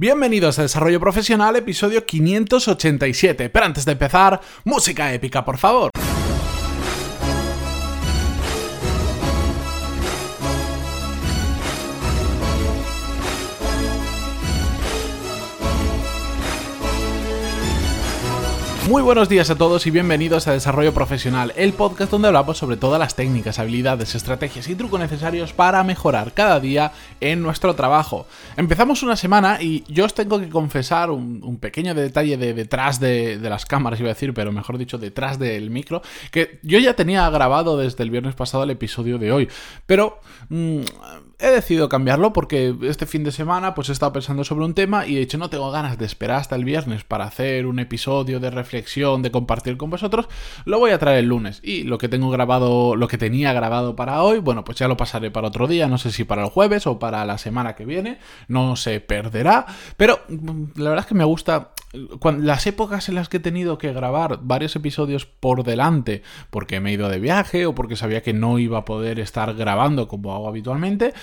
Bienvenidos 0.00 0.60
a 0.60 0.62
Desarrollo 0.62 1.00
Profesional, 1.00 1.56
episodio 1.56 2.06
587. 2.06 3.50
Pero 3.50 3.66
antes 3.66 3.84
de 3.84 3.90
empezar, 3.90 4.40
música 4.62 5.12
épica, 5.12 5.44
por 5.44 5.58
favor. 5.58 5.90
Muy 18.88 19.02
buenos 19.02 19.28
días 19.28 19.50
a 19.50 19.54
todos 19.54 19.86
y 19.86 19.90
bienvenidos 19.90 20.48
a 20.48 20.52
Desarrollo 20.52 20.94
Profesional, 20.94 21.52
el 21.56 21.74
podcast 21.74 22.10
donde 22.10 22.28
hablamos 22.28 22.56
sobre 22.56 22.78
todas 22.78 22.98
las 22.98 23.14
técnicas, 23.14 23.58
habilidades, 23.58 24.14
estrategias 24.14 24.66
y 24.66 24.74
trucos 24.74 24.98
necesarios 24.98 25.52
para 25.52 25.84
mejorar 25.84 26.32
cada 26.32 26.58
día 26.58 26.92
en 27.20 27.42
nuestro 27.42 27.74
trabajo. 27.74 28.26
Empezamos 28.56 29.02
una 29.02 29.14
semana 29.14 29.60
y 29.60 29.84
yo 29.88 30.06
os 30.06 30.14
tengo 30.14 30.40
que 30.40 30.48
confesar 30.48 31.10
un, 31.10 31.58
pequeño 31.60 31.94
detalle 31.94 32.38
de 32.38 32.54
detrás 32.54 32.98
de, 32.98 33.38
las 33.42 33.66
cámaras, 33.66 34.00
iba 34.00 34.08
a 34.08 34.14
decir, 34.14 34.32
pero 34.32 34.52
mejor 34.52 34.78
dicho, 34.78 34.96
detrás 34.96 35.38
del 35.38 35.68
micro, 35.68 36.00
que 36.30 36.58
yo 36.62 36.78
ya 36.78 36.94
tenía 36.94 37.28
grabado 37.28 37.76
desde 37.76 38.02
el 38.04 38.10
viernes 38.10 38.36
pasado 38.36 38.64
el 38.64 38.70
episodio 38.70 39.18
de 39.18 39.32
hoy, 39.32 39.48
pero 39.84 40.18
mm, 40.48 40.80
he 41.40 41.50
decidido 41.50 41.88
cambiarlo 41.88 42.32
porque 42.32 42.74
este 42.82 43.06
fin 43.06 43.22
de 43.22 43.30
semana 43.30 43.74
pues 43.74 43.88
he 43.88 43.92
estado 43.92 44.12
pensando 44.12 44.42
sobre 44.42 44.64
un 44.64 44.74
tema 44.74 45.06
y 45.06 45.16
he 45.16 45.20
dicho 45.20 45.38
no 45.38 45.50
tengo 45.50 45.70
ganas 45.70 45.96
de 45.96 46.04
esperar 46.04 46.40
hasta 46.40 46.56
el 46.56 46.64
viernes 46.64 47.04
para 47.04 47.26
hacer 47.26 47.66
un 47.66 47.78
episodio 47.78 48.40
de 48.40 48.50
reflexión, 48.50 49.22
de 49.22 49.30
compartir 49.30 49.76
con 49.76 49.88
vosotros, 49.88 50.28
lo 50.64 50.80
voy 50.80 50.90
a 50.90 50.98
traer 50.98 51.20
el 51.20 51.26
lunes. 51.26 51.60
Y 51.62 51.84
lo 51.84 51.98
que 51.98 52.08
tengo 52.08 52.30
grabado, 52.30 52.96
lo 52.96 53.06
que 53.06 53.18
tenía 53.18 53.52
grabado 53.52 53.94
para 53.94 54.22
hoy, 54.22 54.38
bueno 54.40 54.64
pues 54.64 54.78
ya 54.78 54.88
lo 54.88 54.96
pasaré 54.96 55.30
para 55.30 55.48
otro 55.48 55.68
día, 55.68 55.86
no 55.86 55.98
sé 55.98 56.10
si 56.10 56.24
para 56.24 56.42
el 56.42 56.50
jueves 56.50 56.86
o 56.88 56.98
para 56.98 57.24
la 57.24 57.38
semana 57.38 57.76
que 57.76 57.84
viene, 57.84 58.18
no 58.48 58.74
se 58.74 59.00
perderá, 59.00 59.66
pero 59.96 60.20
mm, 60.28 60.80
la 60.80 60.90
verdad 60.90 61.04
es 61.04 61.08
que 61.08 61.14
me 61.14 61.24
gusta 61.24 61.70
las 62.38 62.66
épocas 62.66 63.08
en 63.08 63.14
las 63.14 63.28
que 63.28 63.38
he 63.38 63.40
tenido 63.40 63.78
que 63.78 63.92
grabar 63.92 64.40
varios 64.42 64.76
episodios 64.76 65.24
por 65.24 65.64
delante, 65.64 66.22
porque 66.50 66.80
me 66.80 66.90
he 66.90 66.92
ido 66.94 67.08
de 67.08 67.18
viaje 67.18 67.64
o 67.66 67.74
porque 67.74 67.96
sabía 67.96 68.22
que 68.22 68.34
no 68.34 68.58
iba 68.58 68.78
a 68.78 68.84
poder 68.84 69.18
estar 69.20 69.54
grabando 69.54 70.06
como 70.06 70.34
hago 70.34 70.48
habitualmente, 70.48 71.14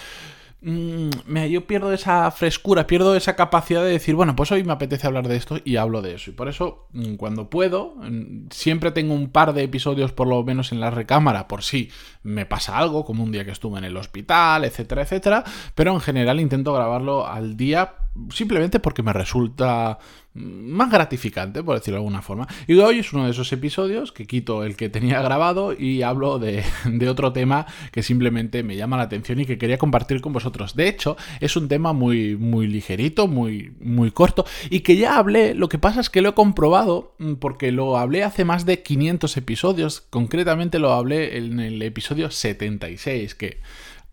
mm, 0.61 1.09
yo 1.49 1.67
pierdo 1.67 1.93
esa 1.93 2.29
frescura, 2.31 2.87
pierdo 2.87 3.15
esa 3.15 3.35
capacidad 3.35 3.83
de 3.83 3.91
decir, 3.91 4.15
bueno, 4.15 4.35
pues 4.35 4.51
hoy 4.51 4.63
me 4.63 4.73
apetece 4.73 5.07
hablar 5.07 5.27
de 5.27 5.35
esto 5.35 5.59
y 5.63 5.77
hablo 5.77 6.01
de 6.01 6.15
eso. 6.15 6.31
Y 6.31 6.33
por 6.33 6.47
eso, 6.47 6.87
mm, 6.93 7.15
cuando 7.15 7.49
puedo, 7.49 7.95
mm, 7.97 8.47
siempre 8.51 8.91
tengo 8.91 9.13
un 9.13 9.29
par 9.29 9.53
de 9.53 9.63
episodios 9.63 10.11
por 10.11 10.27
lo 10.27 10.43
menos 10.43 10.71
en 10.71 10.79
la 10.79 10.91
recámara, 10.91 11.47
por 11.47 11.63
si 11.63 11.91
me 12.23 12.45
pasa 12.45 12.77
algo, 12.77 13.05
como 13.05 13.23
un 13.23 13.31
día 13.31 13.45
que 13.45 13.51
estuve 13.51 13.77
en 13.77 13.85
el 13.85 13.97
hospital, 13.97 14.63
etcétera, 14.65 15.03
etcétera. 15.03 15.43
Pero 15.75 15.93
en 15.93 16.01
general 16.01 16.39
intento 16.39 16.73
grabarlo 16.73 17.27
al 17.27 17.57
día 17.57 18.04
simplemente 18.29 18.79
porque 18.79 19.03
me 19.03 19.13
resulta 19.13 19.99
más 20.35 20.91
gratificante, 20.91 21.63
por 21.63 21.75
decirlo 21.75 21.95
de 21.95 21.99
alguna 21.99 22.21
forma. 22.21 22.47
Y 22.67 22.75
hoy 22.75 22.99
es 22.99 23.13
uno 23.13 23.23
de 23.25 23.31
esos 23.31 23.51
episodios 23.53 24.11
que 24.11 24.27
quito 24.27 24.65
el 24.65 24.75
que 24.75 24.89
tenía 24.89 25.21
grabado 25.21 25.73
y 25.73 26.01
hablo 26.01 26.39
de, 26.39 26.63
otro 27.09 27.31
tema 27.31 27.65
que 27.91 28.03
simplemente 28.03 28.61
me 28.63 28.75
llama 28.75 28.97
la 28.97 29.03
atención 29.03 29.39
y 29.39 29.45
que 29.45 29.57
quería 29.57 29.77
compartir 29.77 30.19
con 30.19 30.33
vosotros. 30.33 30.75
De 30.75 30.89
hecho, 30.89 31.15
es 31.39 31.55
un 31.55 31.69
tema 31.69 31.93
muy, 31.93 32.35
muy 32.35 32.67
ligerito, 32.67 33.27
muy, 33.27 33.73
muy 33.79 34.11
corto 34.11 34.45
y 34.69 34.81
que 34.81 34.97
ya 34.97 35.17
hablé, 35.17 35.53
lo 35.53 35.69
que 35.69 35.77
pasa 35.77 36.01
es 36.01 36.09
que 36.09 36.21
lo 36.21 36.29
he 36.29 36.33
comprobado 36.33 37.15
mm, 37.19 37.35
porque 37.35 37.71
lo 37.71 37.97
hablé 37.97 38.23
hace 38.23 38.43
más 38.43 38.65
de 38.65 38.83
500 38.83 39.37
episodios, 39.37 40.01
concretamente 40.09 40.79
lo 40.79 40.91
hablé 40.91 41.37
en 41.37 41.59
el 41.59 41.81
episodio 41.81 42.29
76, 42.29 43.35
que 43.35 43.59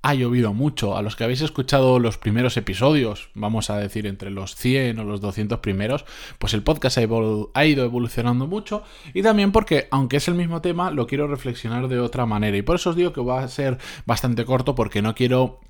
ha 0.02 0.14
llovido 0.14 0.52
mucho. 0.52 0.96
A 0.96 1.02
los 1.02 1.16
que 1.16 1.24
habéis 1.24 1.40
escuchado 1.40 1.98
los 1.98 2.18
primeros 2.18 2.56
episodios, 2.56 3.30
vamos 3.34 3.70
a 3.70 3.78
decir 3.78 4.06
entre 4.06 4.30
los 4.30 4.56
100 4.56 4.98
o 4.98 5.04
los 5.04 5.20
200 5.20 5.60
primeros, 5.60 6.04
pues 6.38 6.54
el 6.54 6.62
podcast 6.62 6.98
ha, 6.98 7.02
ido 7.64 7.84
evolucionando 7.84 8.46
mucho 8.46 8.82
y 9.14 9.22
también 9.22 9.52
porque, 9.52 9.88
aunque 9.90 10.16
es 10.16 10.28
el 10.28 10.34
mismo 10.34 10.60
tema, 10.60 10.90
lo 10.90 11.06
quiero 11.06 11.28
reflexionar 11.28 11.88
de 11.88 12.00
otra 12.00 12.26
manera. 12.26 12.56
Y 12.56 12.62
por 12.62 12.76
eso 12.76 12.90
os 12.90 12.96
digo 12.96 13.12
que 13.12 13.20
va 13.20 13.42
a 13.42 13.48
ser 13.48 13.78
bastante 14.04 14.44
corto 14.44 14.74
porque 14.74 15.02
no 15.02 15.14
quiero 15.14 15.60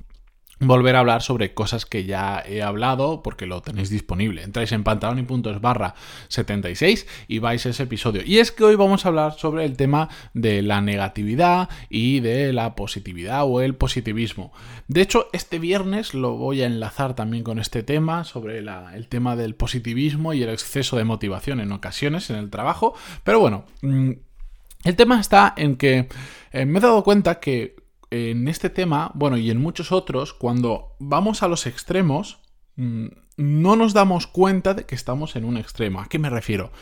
volver 0.62 0.96
a 0.96 1.00
hablar 1.00 1.22
sobre 1.22 1.54
cosas 1.54 1.86
que 1.86 2.04
ya 2.04 2.42
he 2.46 2.62
hablado 2.62 3.22
porque 3.22 3.46
lo 3.46 3.62
tenéis 3.62 3.90
disponible. 3.90 4.42
Entráis 4.42 4.72
en 4.72 4.84
pantaloni.es 4.84 5.60
barra 5.60 5.94
76 6.28 7.06
y 7.28 7.38
vais 7.38 7.64
a 7.66 7.70
ese 7.70 7.82
episodio. 7.82 8.22
Y 8.24 8.38
es 8.38 8.52
que 8.52 8.64
hoy 8.64 8.76
vamos 8.76 9.04
a 9.04 9.08
hablar 9.08 9.34
sobre 9.34 9.64
el 9.64 9.76
tema 9.76 10.08
de 10.34 10.62
la 10.62 10.80
negatividad 10.80 11.68
y 11.88 12.20
de 12.20 12.52
la 12.52 12.74
positividad 12.74 13.44
o 13.44 13.60
el 13.60 13.74
positivismo. 13.74 14.52
De 14.88 15.00
hecho, 15.00 15.28
este 15.32 15.58
viernes 15.58 16.14
lo 16.14 16.36
voy 16.36 16.62
a 16.62 16.66
enlazar 16.66 17.14
también 17.14 17.44
con 17.44 17.58
este 17.58 17.82
tema 17.82 18.24
sobre 18.24 18.58
el 18.58 19.08
tema 19.08 19.36
del 19.36 19.54
positivismo 19.54 20.32
y 20.32 20.42
el 20.42 20.50
exceso 20.50 20.96
de 20.96 21.04
motivación 21.04 21.60
en 21.60 21.72
ocasiones 21.72 22.30
en 22.30 22.36
el 22.36 22.50
trabajo. 22.50 22.94
Pero 23.24 23.40
bueno, 23.40 23.64
mm, 23.82 24.12
el 24.84 24.96
tema 24.96 25.20
está 25.20 25.54
en 25.56 25.76
que 25.76 26.08
eh, 26.52 26.66
me 26.66 26.78
he 26.78 26.82
dado 26.82 27.02
cuenta 27.04 27.40
que 27.40 27.76
en 28.12 28.46
este 28.46 28.68
tema, 28.68 29.10
bueno, 29.14 29.38
y 29.38 29.50
en 29.50 29.60
muchos 29.60 29.90
otros, 29.90 30.34
cuando 30.34 30.96
vamos 30.98 31.42
a 31.42 31.48
los 31.48 31.66
extremos, 31.66 32.40
mm, 32.76 33.06
no 33.38 33.74
nos 33.74 33.94
damos 33.94 34.26
cuenta 34.26 34.74
de 34.74 34.84
que 34.84 34.94
estamos 34.94 35.34
en 35.34 35.46
un 35.46 35.56
extremo. 35.56 36.00
¿A 36.00 36.08
qué 36.08 36.18
me 36.18 36.28
refiero? 36.28 36.72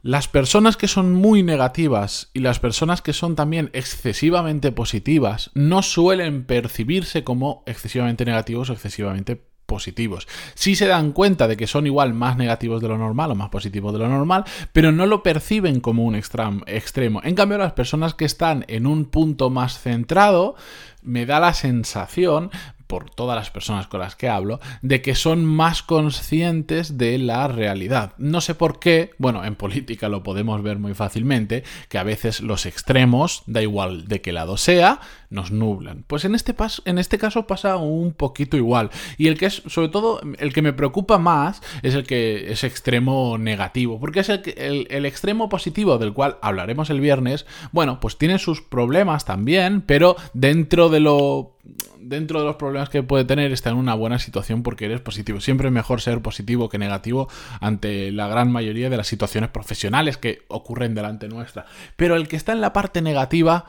Las 0.00 0.28
personas 0.28 0.78
que 0.78 0.88
son 0.88 1.12
muy 1.12 1.42
negativas 1.42 2.30
y 2.32 2.40
las 2.40 2.58
personas 2.58 3.02
que 3.02 3.12
son 3.12 3.36
también 3.36 3.70
excesivamente 3.74 4.72
positivas 4.72 5.50
no 5.54 5.82
suelen 5.82 6.44
percibirse 6.44 7.22
como 7.22 7.62
excesivamente 7.66 8.24
negativos 8.24 8.70
o 8.70 8.72
excesivamente 8.72 9.44
positivos. 9.66 10.26
Sí 10.54 10.76
se 10.76 10.86
dan 10.86 11.12
cuenta 11.12 11.48
de 11.48 11.56
que 11.56 11.66
son 11.66 11.86
igual 11.86 12.14
más 12.14 12.36
negativos 12.36 12.80
de 12.80 12.88
lo 12.88 12.96
normal 12.96 13.32
o 13.32 13.34
más 13.34 13.50
positivos 13.50 13.92
de 13.92 13.98
lo 13.98 14.08
normal, 14.08 14.44
pero 14.72 14.92
no 14.92 15.06
lo 15.06 15.22
perciben 15.22 15.80
como 15.80 16.04
un 16.04 16.14
extremo. 16.14 17.20
En 17.24 17.34
cambio, 17.34 17.58
las 17.58 17.72
personas 17.72 18.14
que 18.14 18.24
están 18.24 18.64
en 18.68 18.86
un 18.86 19.04
punto 19.06 19.50
más 19.50 19.78
centrado, 19.78 20.54
me 21.02 21.26
da 21.26 21.40
la 21.40 21.54
sensación 21.54 22.50
por 22.86 23.10
todas 23.10 23.36
las 23.36 23.50
personas 23.50 23.88
con 23.88 24.00
las 24.00 24.14
que 24.14 24.28
hablo, 24.28 24.60
de 24.80 25.02
que 25.02 25.16
son 25.16 25.44
más 25.44 25.82
conscientes 25.82 26.96
de 26.96 27.18
la 27.18 27.48
realidad. 27.48 28.12
No 28.16 28.40
sé 28.40 28.54
por 28.54 28.78
qué, 28.78 29.10
bueno, 29.18 29.44
en 29.44 29.56
política 29.56 30.08
lo 30.08 30.22
podemos 30.22 30.62
ver 30.62 30.78
muy 30.78 30.94
fácilmente, 30.94 31.64
que 31.88 31.98
a 31.98 32.04
veces 32.04 32.40
los 32.40 32.64
extremos, 32.64 33.42
da 33.46 33.60
igual 33.60 34.06
de 34.06 34.20
qué 34.20 34.32
lado 34.32 34.56
sea, 34.56 35.00
nos 35.30 35.50
nublan. 35.50 36.04
Pues 36.06 36.24
en 36.24 36.34
este, 36.34 36.54
en 36.84 36.98
este 36.98 37.18
caso 37.18 37.46
pasa 37.46 37.76
un 37.76 38.12
poquito 38.12 38.56
igual. 38.56 38.90
Y 39.18 39.28
el 39.28 39.38
que 39.38 39.46
es, 39.46 39.62
sobre 39.66 39.88
todo, 39.88 40.20
el 40.38 40.52
que 40.52 40.62
me 40.62 40.72
preocupa 40.72 41.18
más 41.18 41.62
es 41.82 41.94
el 41.94 42.04
que 42.04 42.52
es 42.52 42.64
extremo 42.64 43.38
negativo, 43.38 43.98
porque 44.00 44.20
es 44.20 44.28
el, 44.28 44.86
el 44.90 45.06
extremo 45.06 45.48
positivo 45.48 45.98
del 45.98 46.12
cual 46.12 46.38
hablaremos 46.42 46.90
el 46.90 47.00
viernes, 47.00 47.46
bueno, 47.72 48.00
pues 48.00 48.18
tiene 48.18 48.38
sus 48.38 48.62
problemas 48.62 49.24
también, 49.24 49.82
pero 49.82 50.16
dentro 50.34 50.88
de 50.88 51.00
lo 51.00 51.56
dentro 51.98 52.38
de 52.40 52.46
los 52.46 52.56
problemas 52.56 52.88
que 52.88 53.02
puede 53.02 53.24
tener 53.24 53.52
está 53.52 53.70
en 53.70 53.76
una 53.76 53.94
buena 53.94 54.18
situación 54.18 54.62
porque 54.62 54.84
eres 54.84 55.00
positivo. 55.00 55.40
Siempre 55.40 55.68
es 55.68 55.72
mejor 55.72 56.00
ser 56.00 56.22
positivo 56.22 56.68
que 56.68 56.78
negativo 56.78 57.28
ante 57.60 58.12
la 58.12 58.28
gran 58.28 58.50
mayoría 58.50 58.90
de 58.90 58.96
las 58.96 59.08
situaciones 59.08 59.50
profesionales 59.50 60.16
que 60.16 60.42
ocurren 60.48 60.94
delante 60.94 61.28
nuestra. 61.28 61.66
Pero 61.96 62.16
el 62.16 62.28
que 62.28 62.36
está 62.36 62.52
en 62.52 62.60
la 62.60 62.72
parte 62.72 63.02
negativa, 63.02 63.66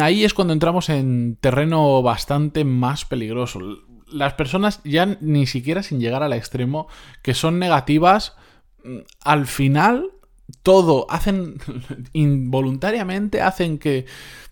ahí 0.00 0.24
es 0.24 0.34
cuando 0.34 0.52
entramos 0.52 0.88
en 0.88 1.36
terreno 1.40 2.02
bastante 2.02 2.64
más 2.64 3.04
peligroso. 3.04 3.60
Las 4.08 4.34
personas 4.34 4.80
ya 4.84 5.06
ni 5.20 5.46
siquiera 5.46 5.82
sin 5.82 6.00
llegar 6.00 6.22
al 6.22 6.32
extremo 6.32 6.88
que 7.22 7.34
son 7.34 7.58
negativas, 7.58 8.34
mm, 8.84 8.98
al 9.22 9.46
final 9.46 10.10
todo 10.62 11.06
hacen 11.10 11.58
involuntariamente 12.12 13.42
hacen 13.42 13.78
que 13.78 14.06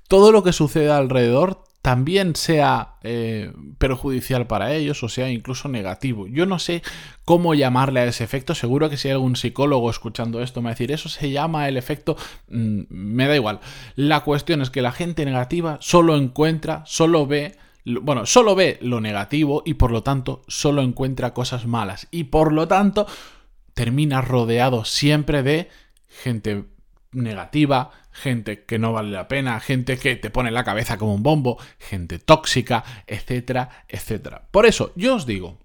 todo 0.09 0.33
lo 0.33 0.43
que 0.43 0.53
sucede 0.53 0.91
alrededor 0.91 1.64
también 1.85 2.35
sea 2.35 2.95
eh, 3.03 3.53
perjudicial 3.77 4.47
para 4.47 4.73
ellos 4.73 5.03
o 5.03 5.11
sea 5.11 5.31
incluso 5.31 5.69
negativo. 5.69 6.27
Yo 6.27 6.47
no 6.47 6.59
sé 6.59 6.83
cómo 7.27 7.53
llamarle 7.53 8.01
a 8.01 8.07
ese 8.07 8.25
efecto, 8.25 8.55
seguro 8.55 8.89
que 8.89 8.97
si 8.97 9.09
hay 9.09 9.13
algún 9.13 9.37
psicólogo 9.37 9.91
escuchando 9.91 10.41
esto 10.41 10.63
me 10.63 10.65
va 10.65 10.71
a 10.71 10.73
decir, 10.77 10.93
eso 10.93 11.11
se 11.11 11.31
llama 11.31 11.69
el 11.69 11.77
efecto, 11.77 12.17
mm, 12.49 12.85
me 12.89 13.29
da 13.29 13.37
igual. 13.37 13.61
La 13.97 14.21
cuestión 14.21 14.63
es 14.63 14.71
que 14.71 14.81
la 14.81 14.93
gente 14.93 15.27
negativa 15.27 15.77
solo 15.83 16.17
encuentra, 16.17 16.85
solo 16.87 17.27
ve 17.27 17.55
bueno, 17.85 18.25
solo 18.25 18.55
ve 18.55 18.79
lo 18.81 19.03
negativo 19.03 19.63
y 19.67 19.75
por 19.75 19.91
lo 19.91 20.03
tanto 20.03 20.43
solo 20.49 20.81
encuentra 20.81 21.35
cosas 21.35 21.67
malas 21.67 22.09
y 22.11 22.25
por 22.25 22.55
lo 22.55 22.67
tanto 22.67 23.07
termina 23.75 24.23
rodeado 24.23 24.87
siempre 24.87 25.43
de 25.43 25.69
gente 26.09 26.65
negativa, 27.15 27.91
gente 28.13 28.65
que 28.65 28.79
no 28.79 28.93
vale 28.93 29.11
la 29.11 29.29
pena, 29.29 29.61
gente 29.61 29.99
que 29.99 30.17
te 30.17 30.31
pone 30.31 30.51
la 30.51 30.65
cabeza 30.65 30.99
como 30.99 31.15
un 31.15 31.23
bombo, 31.23 31.59
gente 31.79 32.19
tóxica, 32.19 32.85
etcétera, 33.07 33.85
etcétera. 33.89 34.49
Por 34.51 34.67
eso, 34.67 34.93
yo 34.97 35.17
os 35.17 35.27
digo, 35.27 35.59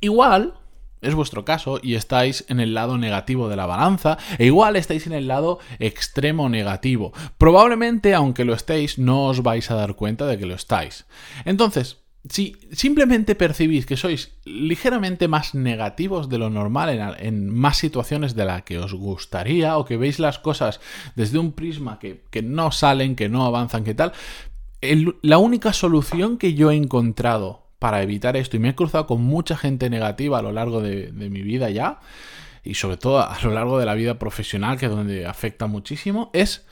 igual 0.00 0.54
es 1.00 1.14
vuestro 1.14 1.44
caso 1.44 1.78
y 1.82 1.94
estáis 1.94 2.44
en 2.48 2.60
el 2.60 2.74
lado 2.74 2.98
negativo 2.98 3.48
de 3.48 3.56
la 3.56 3.66
balanza, 3.66 4.18
e 4.38 4.46
igual 4.46 4.76
estáis 4.76 5.06
en 5.06 5.12
el 5.12 5.28
lado 5.28 5.58
extremo 5.78 6.48
negativo. 6.48 7.12
Probablemente, 7.38 8.14
aunque 8.14 8.44
lo 8.44 8.54
estéis, 8.54 8.98
no 8.98 9.26
os 9.26 9.42
vais 9.42 9.70
a 9.70 9.74
dar 9.74 9.94
cuenta 9.94 10.26
de 10.26 10.38
que 10.38 10.46
lo 10.46 10.54
estáis. 10.54 11.06
Entonces, 11.44 12.05
si 12.30 12.56
simplemente 12.72 13.34
percibís 13.34 13.86
que 13.86 13.96
sois 13.96 14.32
ligeramente 14.44 15.28
más 15.28 15.54
negativos 15.54 16.28
de 16.28 16.38
lo 16.38 16.50
normal 16.50 17.16
en, 17.18 17.52
más 17.52 17.76
situaciones 17.76 18.34
de 18.34 18.44
las 18.44 18.62
que 18.62 18.78
os 18.78 18.94
gustaría 18.94 19.76
o 19.76 19.84
que 19.84 19.96
veis 19.96 20.18
las 20.18 20.38
cosas 20.38 20.80
desde 21.14 21.38
un 21.38 21.52
prisma 21.52 21.98
que, 21.98 22.42
no 22.42 22.72
salen, 22.72 23.16
que 23.16 23.28
no 23.28 23.44
avanzan, 23.44 23.84
que 23.84 23.94
tal, 23.94 24.12
la 25.22 25.38
única 25.38 25.72
solución 25.72 26.38
que 26.38 26.54
yo 26.54 26.70
he 26.70 26.76
encontrado 26.76 27.66
para 27.78 28.02
evitar 28.02 28.36
esto, 28.36 28.56
y 28.56 28.60
me 28.60 28.70
he 28.70 28.74
cruzado 28.74 29.06
con 29.06 29.22
mucha 29.22 29.56
gente 29.56 29.90
negativa 29.90 30.38
a 30.38 30.42
lo 30.42 30.52
largo 30.52 30.80
de, 30.80 31.12
de 31.12 31.30
mi 31.30 31.42
vida 31.42 31.70
ya, 31.70 32.00
y 32.64 32.74
sobre 32.74 32.96
todo 32.96 33.20
a 33.20 33.38
lo 33.42 33.50
largo 33.50 33.78
de 33.78 33.86
la 33.86 33.94
vida 33.94 34.18
profesional, 34.18 34.78
que 34.78 34.86
es 34.86 34.92
donde 34.92 35.26
afecta 35.26 35.66
muchísimo, 35.66 36.30
es 36.32 36.64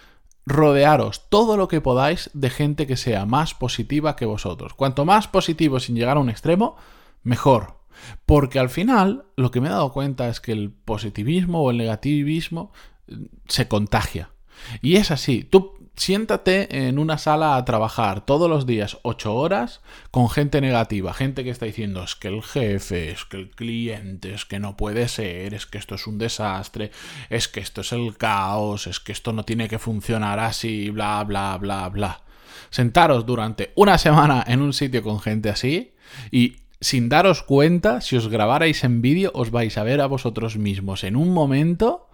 rodearos 0.46 1.28
todo 1.28 1.56
lo 1.56 1.68
que 1.68 1.80
podáis 1.80 2.30
de 2.34 2.50
gente 2.50 2.86
que 2.86 2.96
sea 2.96 3.26
más 3.26 3.54
positiva 3.54 4.16
que 4.16 4.26
vosotros. 4.26 4.74
Cuanto 4.74 5.04
más 5.04 5.28
positivo 5.28 5.80
sin 5.80 5.96
llegar 5.96 6.16
a 6.16 6.20
un 6.20 6.30
extremo, 6.30 6.76
mejor. 7.22 7.78
Porque 8.26 8.58
al 8.58 8.68
final 8.68 9.24
lo 9.36 9.50
que 9.50 9.60
me 9.60 9.68
he 9.68 9.72
dado 9.72 9.92
cuenta 9.92 10.28
es 10.28 10.40
que 10.40 10.52
el 10.52 10.70
positivismo 10.70 11.62
o 11.62 11.70
el 11.70 11.78
negativismo 11.78 12.72
eh, 13.08 13.28
se 13.48 13.68
contagia. 13.68 14.30
Y 14.82 14.96
es 14.96 15.10
así. 15.10 15.44
Tú 15.44 15.73
siéntate 15.96 16.88
en 16.88 16.98
una 16.98 17.18
sala 17.18 17.56
a 17.56 17.64
trabajar 17.64 18.24
todos 18.24 18.50
los 18.50 18.66
días 18.66 18.98
ocho 19.02 19.34
horas 19.34 19.80
con 20.10 20.28
gente 20.28 20.60
negativa, 20.60 21.14
gente 21.14 21.44
que 21.44 21.50
está 21.50 21.66
diciendo 21.66 22.02
es 22.02 22.14
que 22.16 22.28
el 22.28 22.42
jefe, 22.42 23.10
es 23.10 23.24
que 23.24 23.36
el 23.36 23.50
cliente, 23.50 24.34
es 24.34 24.44
que 24.44 24.58
no 24.58 24.76
puede 24.76 25.08
ser, 25.08 25.54
es 25.54 25.66
que 25.66 25.78
esto 25.78 25.94
es 25.94 26.06
un 26.06 26.18
desastre, 26.18 26.90
es 27.30 27.48
que 27.48 27.60
esto 27.60 27.82
es 27.82 27.92
el 27.92 28.16
caos, 28.16 28.86
es 28.86 29.00
que 29.00 29.12
esto 29.12 29.32
no 29.32 29.44
tiene 29.44 29.68
que 29.68 29.78
funcionar 29.78 30.40
así, 30.40 30.90
bla, 30.90 31.22
bla, 31.24 31.56
bla, 31.58 31.88
bla. 31.88 32.22
Sentaros 32.70 33.24
durante 33.24 33.72
una 33.76 33.98
semana 33.98 34.44
en 34.46 34.60
un 34.60 34.72
sitio 34.72 35.02
con 35.02 35.20
gente 35.20 35.48
así 35.48 35.92
y 36.30 36.56
sin 36.80 37.08
daros 37.08 37.42
cuenta, 37.42 38.00
si 38.00 38.16
os 38.16 38.28
grabarais 38.28 38.84
en 38.84 39.00
vídeo, 39.00 39.30
os 39.34 39.50
vais 39.50 39.78
a 39.78 39.84
ver 39.84 40.00
a 40.00 40.06
vosotros 40.06 40.58
mismos 40.58 41.04
en 41.04 41.16
un 41.16 41.32
momento 41.32 42.08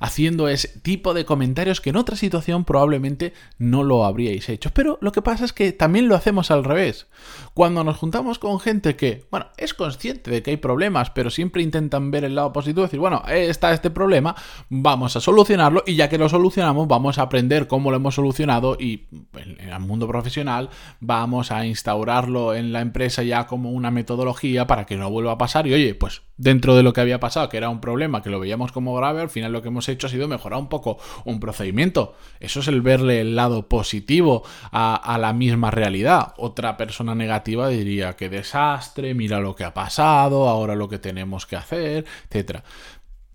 haciendo 0.00 0.48
ese 0.48 0.80
tipo 0.80 1.14
de 1.14 1.24
comentarios 1.24 1.80
que 1.80 1.90
en 1.90 1.96
otra 1.96 2.16
situación 2.16 2.64
probablemente 2.64 3.34
no 3.58 3.84
lo 3.84 4.04
habríais 4.04 4.48
hecho. 4.48 4.70
Pero 4.72 4.98
lo 5.00 5.12
que 5.12 5.22
pasa 5.22 5.44
es 5.44 5.52
que 5.52 5.72
también 5.72 6.08
lo 6.08 6.16
hacemos 6.16 6.50
al 6.50 6.64
revés. 6.64 7.06
Cuando 7.54 7.84
nos 7.84 7.98
juntamos 7.98 8.38
con 8.38 8.58
gente 8.58 8.96
que, 8.96 9.26
bueno, 9.30 9.46
es 9.58 9.74
consciente 9.74 10.30
de 10.30 10.42
que 10.42 10.50
hay 10.50 10.56
problemas, 10.56 11.10
pero 11.10 11.30
siempre 11.30 11.62
intentan 11.62 12.10
ver 12.10 12.24
el 12.24 12.34
lado 12.34 12.52
positivo 12.52 12.82
decir, 12.82 12.98
bueno, 12.98 13.22
está 13.28 13.72
este 13.72 13.90
problema, 13.90 14.34
vamos 14.70 15.16
a 15.16 15.20
solucionarlo 15.20 15.84
y 15.86 15.96
ya 15.96 16.08
que 16.08 16.18
lo 16.18 16.28
solucionamos, 16.28 16.88
vamos 16.88 17.18
a 17.18 17.22
aprender 17.22 17.66
cómo 17.66 17.90
lo 17.90 17.96
hemos 17.96 18.14
solucionado 18.14 18.76
y 18.80 19.06
en 19.36 19.60
el 19.60 19.80
mundo 19.80 20.08
profesional 20.08 20.70
vamos 21.00 21.50
a 21.50 21.66
instaurarlo 21.66 22.54
en 22.54 22.72
la 22.72 22.80
empresa 22.80 23.22
ya 23.22 23.46
como 23.46 23.70
una 23.70 23.90
metodología 23.90 24.66
para 24.66 24.86
que 24.86 24.96
no 24.96 25.10
vuelva 25.10 25.32
a 25.32 25.38
pasar 25.38 25.66
y 25.66 25.74
oye, 25.74 25.94
pues 25.94 26.22
dentro 26.36 26.74
de 26.74 26.82
lo 26.82 26.94
que 26.94 27.02
había 27.02 27.20
pasado, 27.20 27.50
que 27.50 27.58
era 27.58 27.68
un 27.68 27.82
problema 27.82 28.22
que 28.22 28.30
lo 28.30 28.40
veíamos 28.40 28.72
como 28.72 28.94
grave, 28.94 29.20
al 29.20 29.28
final 29.28 29.52
lo 29.52 29.60
que 29.60 29.68
hemos 29.68 29.89
hecho 29.92 30.06
ha 30.06 30.10
sido 30.10 30.28
mejorar 30.28 30.58
un 30.58 30.68
poco 30.68 30.98
un 31.24 31.40
procedimiento. 31.40 32.14
Eso 32.40 32.60
es 32.60 32.68
el 32.68 32.82
verle 32.82 33.20
el 33.20 33.36
lado 33.36 33.68
positivo 33.68 34.42
a, 34.72 35.18
la 35.20 35.32
misma 35.32 35.70
realidad. 35.70 36.34
Otra 36.36 36.76
persona 36.76 37.14
negativa 37.14 37.68
diría 37.68 38.16
que 38.16 38.28
desastre, 38.28 39.14
mira 39.14 39.40
lo 39.40 39.54
que 39.54 39.64
ha 39.64 39.74
pasado, 39.74 40.48
ahora 40.48 40.74
lo 40.74 40.88
que 40.88 40.98
tenemos 40.98 41.46
que 41.46 41.56
hacer, 41.56 42.04
etc. 42.30 42.60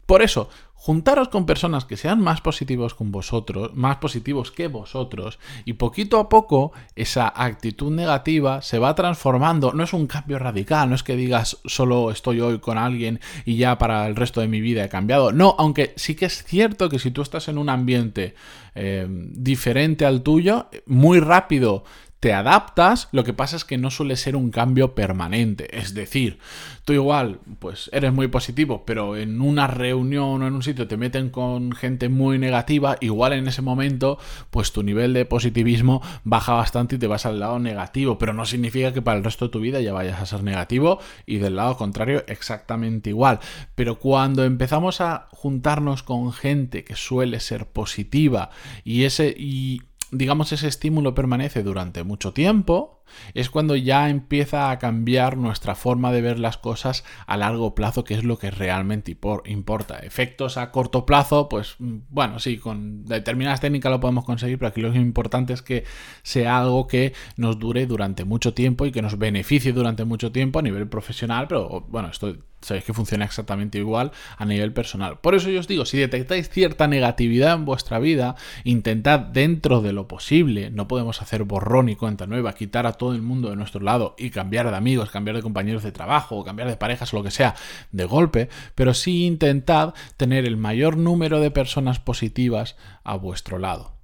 Por 0.06 0.22
eso, 0.22 0.50
juntaros 0.76 1.30
con 1.30 1.48
personas 1.48 1.86
que 1.86 1.98
sean 1.98 2.22
más 2.22 2.42
positivos 2.42 2.94
con 2.94 3.12
vosotros, 3.12 3.72
más 3.74 3.98
positivos 3.98 4.52
que 4.52 4.68
vosotros, 4.68 5.40
y 5.66 5.74
poquito 5.74 6.20
a 6.20 6.30
poco 6.30 6.74
esa 6.96 7.34
actitud 7.36 7.92
negativa 7.92 8.62
se 8.62 8.78
va 8.78 8.94
transformando. 8.94 9.74
No 9.74 9.84
es 9.84 9.94
un 9.94 10.06
cambio 10.06 10.38
radical, 10.38 10.90
no 10.90 10.96
es 10.96 11.02
que 11.02 11.16
digas 11.16 11.58
solo 11.66 12.12
estoy 12.12 12.40
hoy 12.40 12.60
con 12.60 12.78
alguien 12.78 13.20
y 13.46 13.58
ya 13.58 13.78
para 13.80 14.06
el 14.06 14.16
resto 14.16 14.42
de 14.42 14.48
mi 14.48 14.62
vida 14.62 14.86
he 14.86 14.90
cambiado. 14.90 15.32
No, 15.32 15.56
aunque 15.58 15.94
sí 15.96 16.16
que 16.16 16.26
es 16.26 16.44
cierto 16.44 16.88
que 16.88 17.00
si 17.00 17.10
tú 17.10 17.24
estás 17.24 17.48
en 17.48 17.58
un 17.58 17.70
ambiente 17.70 18.36
eh, 18.76 19.08
diferente 19.10 20.06
al 20.06 20.22
tuyo, 20.22 20.68
muy 20.86 21.20
rápido 21.20 21.84
te 22.26 22.34
adaptas, 22.34 23.08
lo 23.12 23.24
que 23.24 23.34
pasa 23.34 23.56
es 23.56 23.66
que 23.66 23.78
no 23.78 23.92
suele 23.92 24.16
ser 24.16 24.36
un 24.36 24.50
cambio 24.50 24.96
permanente. 24.96 25.78
Es 25.78 25.94
decir, 25.94 26.40
tú 26.84 26.94
igual, 26.94 27.38
pues 27.60 27.88
eres 27.94 28.14
muy 28.14 28.30
positivo, 28.30 28.84
pero 28.84 29.16
en 29.16 29.42
una 29.42 29.68
reunión 29.68 30.42
o 30.42 30.48
en 30.48 30.56
un 30.56 30.64
sitio 30.64 30.88
te 30.88 30.98
meten 30.98 31.30
con 31.30 31.74
gente 31.74 32.10
muy 32.10 32.40
negativa, 32.40 32.98
igual 33.00 33.34
en 33.34 33.48
ese 33.48 33.62
momento, 33.62 34.18
pues 34.50 34.72
tu 34.72 34.82
nivel 34.82 35.14
de 35.14 35.26
positivismo 35.26 36.02
baja 36.24 36.54
bastante 36.54 36.96
y 36.96 36.98
te 36.98 37.06
vas 37.06 37.28
al 37.28 37.40
lado 37.40 37.60
negativo, 37.60 38.18
pero 38.18 38.34
no 38.34 38.48
significa 38.48 38.92
que 38.92 39.04
para 39.04 39.20
el 39.20 39.24
resto 39.24 39.46
de 39.46 39.52
tu 39.52 39.60
vida 39.60 39.80
ya 39.82 39.94
vayas 39.94 40.20
a 40.20 40.26
ser 40.26 40.42
negativo 40.42 40.98
y 41.28 41.38
del 41.38 41.56
lado 41.56 41.78
contrario 41.78 42.24
exactamente 42.26 43.12
igual. 43.12 43.40
Pero 43.76 44.00
cuando 44.00 44.46
empezamos 44.46 45.00
a 45.00 45.28
juntarnos 45.30 46.02
con 46.02 46.34
gente 46.34 46.84
que 46.86 46.96
suele 46.96 47.40
ser 47.40 47.68
positiva 47.68 48.50
y 48.84 49.04
ese 49.04 49.36
y 49.38 49.84
digamos, 50.16 50.52
ese 50.52 50.68
estímulo 50.68 51.14
permanece 51.14 51.64
durante 51.64 52.04
mucho 52.04 52.34
tiempo, 52.34 52.95
es 53.34 53.50
cuando 53.50 53.76
ya 53.76 54.10
empieza 54.10 54.72
a 54.72 54.80
cambiar 54.80 55.38
nuestra 55.38 55.76
forma 55.76 56.12
de 56.12 56.22
ver 56.22 56.40
las 56.40 56.58
cosas 56.58 57.04
a 57.28 57.38
largo 57.38 57.76
plazo, 57.76 58.04
que 58.04 58.14
es 58.14 58.24
lo 58.24 58.38
que 58.38 58.52
realmente 58.52 59.18
importa. 59.46 60.00
Efectos 60.00 60.58
a 60.58 60.72
corto 60.72 61.06
plazo, 61.06 61.50
pues 61.50 61.76
mm, 61.80 61.98
bueno, 62.10 62.40
sí, 62.40 62.58
con 62.58 63.06
determinadas 63.06 63.62
técnicas 63.62 63.92
lo 63.92 64.00
podemos 64.00 64.26
conseguir, 64.26 64.58
pero 64.58 64.70
aquí 64.70 64.82
lo 64.82 64.94
importante 64.96 65.54
es 65.54 65.62
que 65.62 65.84
sea 66.24 66.58
algo 66.60 66.88
que 66.88 67.14
nos 67.38 67.60
dure 67.60 67.86
durante 67.86 68.26
mucho 68.26 68.54
tiempo 68.54 68.86
y 68.86 68.92
que 68.92 69.02
nos 69.02 69.18
beneficie 69.18 69.74
durante 69.74 70.06
mucho 70.06 70.32
tiempo 70.32 70.60
a 70.60 70.62
nivel 70.62 70.88
profesional, 70.88 71.48
pero 71.48 71.86
bueno, 71.90 72.10
esto 72.10 72.36
sabéis 72.66 72.86
que 72.86 72.94
funciona 72.94 73.26
exactamente 73.26 73.78
igual 73.78 74.12
a 74.38 74.46
nivel 74.46 74.74
personal. 74.74 75.20
Por 75.20 75.36
eso 75.36 75.50
yo 75.50 75.60
os 75.60 75.68
digo, 75.68 75.86
si 75.86 75.98
detectáis 75.98 76.50
cierta 76.50 76.88
negatividad 76.88 77.54
en 77.54 77.66
vuestra 77.66 78.00
vida, 78.00 78.36
intentad 78.64 79.20
dentro 79.20 79.82
de 79.82 79.94
lo 79.94 80.08
posible, 80.08 80.72
no 80.72 80.88
podemos 80.88 81.22
hacer 81.22 81.44
borrón 81.44 81.90
y 81.90 81.96
cuenta 81.96 82.26
nueva, 82.26 82.54
quitar 82.54 82.88
a 82.88 82.94
todo 82.98 83.14
el 83.14 83.22
mundo 83.22 83.50
de 83.50 83.56
nuestro 83.56 83.82
lado 83.82 84.16
y 84.18 84.30
cambiar 84.30 84.70
de 84.70 84.76
amigos, 84.76 85.12
cambiar 85.12 85.36
de 85.36 85.42
compañeros 85.42 85.84
de 85.84 85.92
trabajo, 85.92 86.44
cambiar 86.44 86.70
de 86.70 86.78
parejas 86.78 87.14
o 87.14 87.18
lo 87.18 87.24
que 87.24 87.32
sea 87.32 87.56
de 87.92 88.06
golpe, 88.06 88.50
pero 88.76 88.94
sí 88.94 89.26
intentad 89.26 89.94
tener 90.18 90.46
el 90.46 90.58
mayor 90.58 90.98
número 90.98 91.40
de 91.40 91.52
personas 91.52 92.00
positivas 92.00 92.76
a 93.04 93.16
vuestro 93.16 93.60
lado 93.60 93.96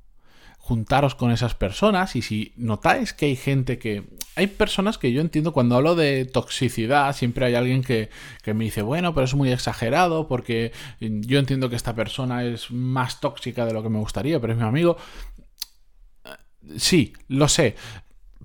juntaros 0.72 1.16
con 1.16 1.32
esas 1.32 1.56
personas 1.56 2.16
y 2.16 2.22
si 2.22 2.54
notáis 2.56 3.14
que 3.14 3.26
hay 3.26 3.36
gente 3.36 3.78
que... 3.78 4.04
Hay 4.36 4.48
personas 4.48 4.98
que 4.98 5.12
yo 5.12 5.20
entiendo 5.20 5.52
cuando 5.52 5.76
hablo 5.76 5.96
de 5.96 6.24
toxicidad, 6.24 7.14
siempre 7.14 7.46
hay 7.46 7.56
alguien 7.56 7.84
que, 7.84 8.10
que, 8.42 8.54
me 8.54 8.64
dice, 8.64 8.82
bueno, 8.82 9.14
pero 9.14 9.26
es 9.26 9.34
muy 9.34 9.52
exagerado 9.52 10.30
porque 10.30 10.72
yo 11.02 11.39
entiendo 11.39 11.70
que 11.70 11.75
esta 11.75 11.94
persona 11.94 12.46
es 12.46 12.72
más 12.72 13.20
tóxica 13.20 13.65
de 13.65 13.74
lo 13.74 13.84
que 13.84 13.89
me 13.89 14.00
gustaría, 14.00 14.39
pero 14.39 14.54
es 14.54 14.60
mi 14.60 14.65
amigo. 14.65 14.96
Sí, 16.77 17.12
lo 17.27 17.50
sé 17.50 17.75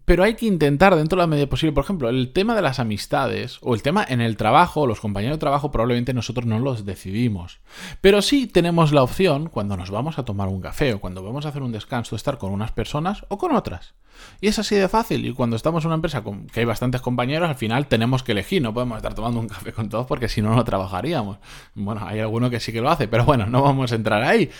pero 0.06 0.22
hay 0.22 0.34
que 0.34 0.46
intentar 0.46 0.94
dentro 0.94 1.16
de 1.16 1.25
la 1.25 1.26
medida 1.26 1.48
posible, 1.48 1.72
por 1.72 1.84
ejemplo, 1.84 2.08
el 2.08 2.32
tema 2.32 2.54
de 2.54 2.62
las 2.62 2.78
amistades 2.78 3.58
o 3.60 3.75
el 3.75 3.82
tema 3.82 4.06
en 4.08 4.20
el 4.20 4.36
trabajo, 4.36 4.86
los 4.86 5.00
compañeros 5.00 5.36
de 5.36 5.40
trabajo 5.40 5.72
probablemente 5.72 6.14
nosotros 6.14 6.46
no 6.46 6.60
los 6.60 6.86
decidimos, 6.86 7.58
pero 8.00 8.22
sí 8.22 8.46
tenemos 8.46 8.92
la 8.92 9.02
opción 9.02 9.48
cuando 9.48 9.76
nos 9.76 9.90
vamos 9.90 10.18
a 10.18 10.25
tomar 10.25 10.48
un 10.48 10.60
café 10.60 10.94
o 10.94 11.00
cuando 11.00 11.25
vamos 11.25 11.44
a 11.44 11.48
hacer 11.48 11.62
un 11.62 11.72
descanso 11.72 12.14
de 12.14 12.18
estar 12.18 12.38
con 12.38 12.52
unas 12.52 12.70
personas 12.70 13.26
o 13.28 13.36
con 13.36 13.54
otras. 13.54 13.94
Y 14.40 14.46
es 14.46 14.58
así 14.60 14.76
de 14.76 14.88
fácil 14.88 15.26
y 15.26 15.34
cuando 15.34 15.56
estamos 15.56 15.84
en 15.84 15.88
una 15.88 15.96
empresa 15.96 16.22
con 16.22 16.46
que 16.46 16.60
hay 16.60 16.66
bastantes 16.66 17.00
compañeros, 17.00 17.48
al 17.48 17.56
final 17.56 17.88
tenemos 17.88 18.22
que 18.22 18.32
elegir, 18.32 18.62
no 18.62 18.72
podemos 18.72 18.98
estar 18.98 19.12
tomando 19.12 19.40
un 19.40 19.48
café 19.48 19.72
con 19.72 19.88
todos 19.88 20.06
porque 20.06 20.28
si 20.28 20.40
no 20.40 20.54
no 20.54 20.64
trabajaríamos. 20.64 21.38
Bueno, 21.75 22.06
hay 22.06 22.20
alguno 22.20 22.48
que 22.48 22.60
sí 22.60 22.72
que 22.72 22.80
lo 22.80 22.90
hace, 22.90 23.08
pero 23.08 23.25
bueno, 23.25 23.46
no 23.46 23.60
vamos 23.60 23.90
a 23.90 23.96
entrar 23.96 24.22
ahí. 24.22 24.50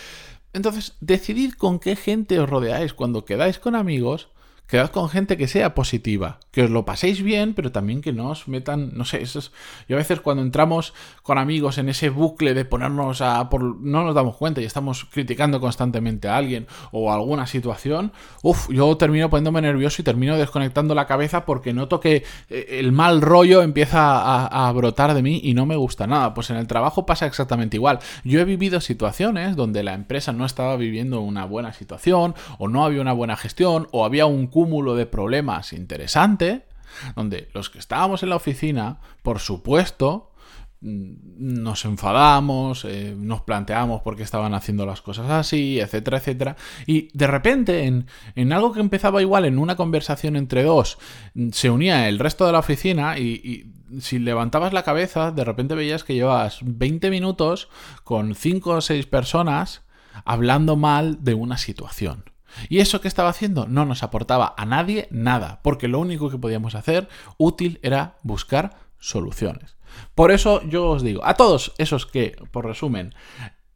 Entonces, 0.51 0.97
decidid 0.99 1.53
con 1.53 1.79
qué 1.79 1.95
gente 1.95 2.39
os 2.39 2.49
rodeáis 2.49 2.93
cuando 2.93 3.25
quedáis 3.25 3.59
con 3.59 3.75
amigos 3.75 4.29
quedad 4.67 4.91
con 4.91 5.09
gente 5.09 5.37
que 5.37 5.47
sea 5.47 5.73
positiva, 5.73 6.39
que 6.51 6.63
os 6.63 6.69
lo 6.69 6.85
paséis 6.85 7.23
bien, 7.23 7.53
pero 7.53 7.71
también 7.71 8.01
que 8.01 8.11
no 8.11 8.29
os 8.29 8.47
metan, 8.47 8.91
no 8.93 9.05
sé, 9.05 9.21
eso 9.21 9.39
es, 9.39 9.51
yo 9.87 9.95
a 9.95 9.99
veces 9.99 10.19
cuando 10.19 10.43
entramos 10.43 10.93
con 11.23 11.37
amigos 11.37 11.77
en 11.77 11.89
ese 11.89 12.09
bucle 12.09 12.53
de 12.53 12.65
ponernos 12.65 13.21
a, 13.21 13.49
por, 13.49 13.63
no 13.63 14.03
nos 14.03 14.13
damos 14.13 14.35
cuenta 14.35 14.61
y 14.61 14.65
estamos 14.65 15.05
criticando 15.05 15.61
constantemente 15.61 16.27
a 16.27 16.37
alguien 16.37 16.67
o 16.91 17.13
alguna 17.13 17.47
situación, 17.47 18.11
uff, 18.43 18.69
yo 18.69 18.97
termino 18.97 19.29
poniéndome 19.29 19.61
nervioso 19.61 20.01
y 20.01 20.05
termino 20.05 20.37
desconectando 20.37 20.95
la 20.95 21.07
cabeza 21.07 21.45
porque 21.45 21.73
noto 21.73 21.99
que 21.99 22.23
eh, 22.49 22.65
el 22.71 22.91
mal 22.91 23.21
rollo 23.21 23.61
empieza 23.61 24.19
a, 24.19 24.67
a 24.67 24.71
brotar 24.71 25.13
de 25.13 25.21
mí 25.21 25.39
y 25.43 25.53
no 25.53 25.65
me 25.65 25.75
gusta 25.75 26.07
nada. 26.07 26.33
Pues 26.33 26.49
en 26.49 26.57
el 26.57 26.67
trabajo 26.67 27.05
pasa 27.05 27.25
exactamente 27.25 27.77
igual. 27.77 27.99
Yo 28.23 28.39
he 28.39 28.45
vivido 28.45 28.81
situaciones 28.81 29.55
donde 29.55 29.83
la 29.83 29.93
empresa 29.93 30.33
no 30.33 30.45
estaba 30.45 30.75
viviendo 30.75 31.21
una 31.21 31.45
buena 31.45 31.73
situación 31.73 32.35
o 32.57 32.67
no 32.67 32.83
había 32.85 33.01
una 33.01 33.13
buena 33.13 33.37
gestión 33.37 33.87
o 33.91 34.05
había 34.05 34.25
un 34.25 34.47
cúmulo 34.57 34.95
de 34.95 35.05
problemas 35.05 35.71
interesante, 35.71 36.65
donde 37.15 37.47
los 37.53 37.69
que 37.69 37.77
estábamos 37.77 38.23
en 38.23 38.29
la 38.29 38.37
oficina, 38.37 39.01
por 39.21 39.37
supuesto, 39.37 40.31
mm, 40.81 41.13
nos 41.37 41.85
enfadamos, 41.85 42.83
eh, 42.85 43.13
nos 43.15 43.41
planteamos 43.41 44.01
por 44.01 44.15
qué 44.15 44.23
estaban 44.23 44.55
haciendo 44.55 44.87
las 44.87 45.03
cosas 45.03 45.29
así, 45.29 45.79
etcétera, 45.79 46.17
etcétera. 46.17 46.55
Y 46.87 47.15
de 47.15 47.27
repente, 47.27 47.83
en, 47.83 48.07
en, 48.33 48.51
algo 48.51 48.73
que 48.73 48.79
empezaba 48.79 49.21
igual 49.21 49.45
en 49.45 49.59
una 49.59 49.75
conversación 49.75 50.35
entre 50.35 50.63
dos, 50.63 50.97
mm, 51.35 51.49
se 51.51 51.69
unía 51.69 52.09
el 52.09 52.17
resto 52.17 52.47
de 52.47 52.53
la 52.53 52.57
oficina 52.57 53.19
y, 53.19 53.69
y 53.91 54.01
si 54.01 54.17
levantabas 54.17 54.73
la 54.73 54.81
cabeza, 54.81 55.29
de 55.31 55.43
repente 55.43 55.75
veías 55.75 56.03
que 56.03 56.15
llevabas 56.15 56.61
20 56.63 57.11
minutos 57.11 57.69
con 58.03 58.33
5 58.33 58.71
o 58.71 58.81
6 58.81 59.05
personas 59.05 59.83
hablando 60.25 60.77
mal 60.77 61.23
de 61.23 61.35
una 61.35 61.59
situación. 61.59 62.36
¿Y 62.69 62.79
eso 62.79 63.01
que 63.01 63.07
estaba 63.07 63.29
haciendo? 63.29 63.67
No 63.67 63.85
nos 63.85 64.03
aportaba 64.03 64.53
a 64.57 64.65
nadie 64.65 65.07
nada, 65.11 65.59
porque 65.63 65.87
lo 65.87 65.99
único 65.99 66.29
que 66.29 66.37
podíamos 66.37 66.75
hacer 66.75 67.07
útil 67.37 67.79
era 67.83 68.17
buscar 68.23 68.77
soluciones. 68.99 69.77
Por 70.15 70.31
eso 70.31 70.61
yo 70.67 70.89
os 70.89 71.03
digo, 71.03 71.25
a 71.25 71.35
todos 71.35 71.73
esos 71.77 72.05
que, 72.05 72.35
por 72.51 72.65
resumen, 72.65 73.13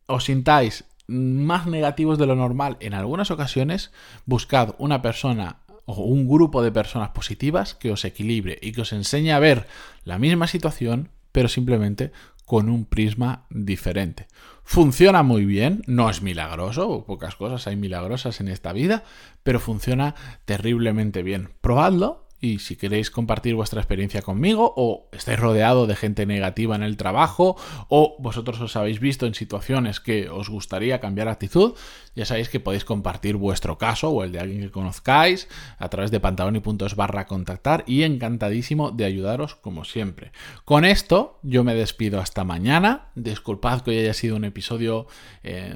os 0.05 0.25
sintáis 0.25 0.85
más 1.07 1.67
negativos 1.67 2.17
de 2.17 2.25
lo 2.25 2.35
normal 2.35 2.77
en 2.79 2.93
algunas 2.93 3.31
ocasiones, 3.31 3.91
buscad 4.25 4.75
una 4.77 5.01
persona 5.01 5.57
o 5.85 6.03
un 6.03 6.27
grupo 6.27 6.61
de 6.61 6.71
personas 6.71 7.09
positivas 7.09 7.75
que 7.75 7.91
os 7.91 8.05
equilibre 8.05 8.57
y 8.61 8.71
que 8.71 8.81
os 8.81 8.93
enseñe 8.93 9.31
a 9.31 9.39
ver 9.39 9.67
la 10.03 10.19
misma 10.19 10.47
situación, 10.47 11.09
pero 11.31 11.49
simplemente 11.49 12.11
con 12.51 12.67
un 12.67 12.83
prisma 12.83 13.45
diferente. 13.49 14.27
Funciona 14.65 15.23
muy 15.23 15.45
bien, 15.45 15.83
no 15.87 16.09
es 16.09 16.21
milagroso, 16.21 17.05
pocas 17.05 17.37
cosas 17.37 17.65
hay 17.67 17.77
milagrosas 17.77 18.41
en 18.41 18.49
esta 18.49 18.73
vida, 18.73 19.05
pero 19.41 19.57
funciona 19.57 20.15
terriblemente 20.43 21.23
bien. 21.23 21.53
Probadlo 21.61 22.27
y 22.41 22.59
si 22.59 22.75
queréis 22.75 23.11
compartir 23.11 23.55
vuestra 23.55 23.79
experiencia 23.79 24.23
conmigo 24.23 24.73
o 24.75 25.07
estáis 25.11 25.39
rodeado 25.39 25.85
de 25.85 25.95
gente 25.95 26.25
negativa 26.25 26.75
en 26.75 26.83
el 26.83 26.97
trabajo 26.97 27.55
o 27.87 28.15
vosotros 28.19 28.59
os 28.59 28.75
habéis 28.75 28.99
visto 28.99 29.27
en 29.27 29.35
situaciones 29.35 29.99
que 29.99 30.29
os 30.29 30.49
gustaría 30.49 30.99
cambiar 30.99 31.27
actitud, 31.27 31.75
ya 32.15 32.25
sabéis 32.25 32.49
que 32.49 32.59
podéis 32.59 32.83
compartir 32.83 33.35
vuestro 33.35 33.77
caso 33.77 34.09
o 34.09 34.23
el 34.23 34.31
de 34.31 34.39
alguien 34.39 34.61
que 34.61 34.71
conozcáis 34.71 35.47
a 35.77 35.87
través 35.89 36.09
de 36.09 36.19
pantaloni.es 36.19 36.95
barra 36.95 37.27
contactar 37.27 37.83
y 37.85 38.03
encantadísimo 38.03 38.91
de 38.91 39.05
ayudaros 39.05 39.55
como 39.55 39.85
siempre. 39.85 40.31
Con 40.65 40.83
esto 40.83 41.39
yo 41.43 41.63
me 41.63 41.75
despido 41.75 42.19
hasta 42.19 42.43
mañana. 42.43 43.11
Disculpad 43.15 43.81
que 43.81 43.91
hoy 43.91 43.99
haya 43.99 44.13
sido 44.13 44.35
un 44.35 44.45
episodio... 44.45 45.05
Eh, 45.43 45.75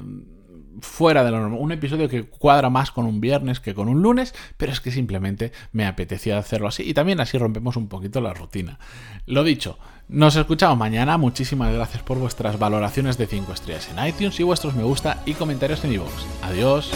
fuera 0.82 1.24
de 1.24 1.32
lo 1.32 1.39
normal. 1.39 1.60
Un 1.62 1.72
episodio 1.72 2.10
que 2.10 2.24
cuadra 2.24 2.70
más 2.70 2.91
con 2.91 3.05
un 3.05 3.22
viernes 3.22 3.60
que 3.60 3.74
con 3.74 3.89
un 3.89 4.01
lunes, 4.01 4.34
pero 4.58 4.72
es 4.72 4.82
que 4.82 4.91
simplemente 4.91 5.51
me 5.72 5.86
apetecía 5.86 6.38
hacerlo 6.38 6.67
así 6.67 6.84
y 6.84 6.94
también 6.94 7.20
así 7.20 7.38
rompemos 7.38 7.75
un 7.75 7.88
poquito 7.88 8.22
la 8.22 8.34
rutina. 8.34 8.79
Lo 9.25 9.44
dicho, 9.44 9.77
nos 10.08 10.36
escuchamos 10.36 10.77
mañana. 10.77 11.17
Muchísimas 11.17 11.74
gracias 11.74 12.03
por 12.03 12.20
vuestras 12.20 12.60
valoraciones 12.60 13.17
de 13.17 13.27
5 13.27 13.53
estrellas 13.53 13.89
en 13.89 14.05
iTunes 14.05 14.39
y 14.39 14.44
vuestros 14.44 14.75
me 14.75 14.84
gusta 14.84 15.22
y 15.25 15.34
comentarios 15.34 15.84
en 15.84 15.94
iVoox. 15.94 16.25
Adiós. 16.44 16.91